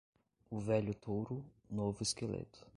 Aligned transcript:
O 0.49 0.57
velho 0.59 0.95
touro, 0.95 1.45
novo 1.69 2.01
esqueleto. 2.01 2.65